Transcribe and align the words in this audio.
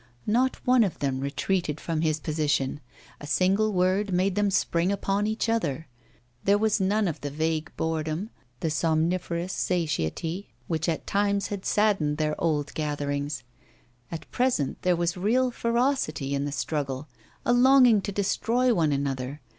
Not 0.25 0.57
one 0.65 0.83
of 0.83 0.97
them 0.97 1.19
retreated 1.19 1.79
from 1.79 2.01
his 2.01 2.19
position; 2.19 2.79
a 3.19 3.27
single 3.27 3.71
word 3.71 4.11
made 4.11 4.33
them 4.33 4.49
spring 4.49 4.91
upon 4.91 5.27
each 5.27 5.47
other. 5.47 5.85
There 6.43 6.57
was 6.57 6.81
none 6.81 7.07
of 7.07 7.21
the 7.21 7.29
vague 7.29 7.71
boredom, 7.77 8.31
the 8.61 8.71
somniferous 8.71 9.53
satiety 9.53 10.49
which 10.67 10.89
at 10.89 11.05
times 11.05 11.49
had 11.49 11.67
saddened 11.67 12.17
their 12.17 12.33
old 12.41 12.73
gatherings; 12.73 13.43
at 14.11 14.31
present 14.31 14.81
there 14.81 14.95
was 14.95 15.17
real 15.17 15.51
ferocity 15.51 16.33
in 16.33 16.45
the 16.45 16.51
struggle, 16.51 17.07
a 17.45 17.53
longing 17.53 18.01
to 18.01 18.11
destroy 18.11 18.73
one 18.73 18.91
another. 18.91 19.39